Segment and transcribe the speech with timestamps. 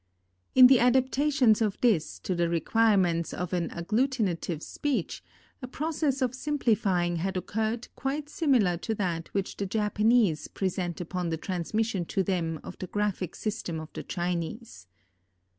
[0.55, 5.23] In the adaptations of this to the requirements of an agglutinative speech
[5.61, 11.29] a process of simplifying had occurred quite similar to that which the Japanese present upon
[11.29, 14.87] the transmission to them of the graphic system of the Chinese.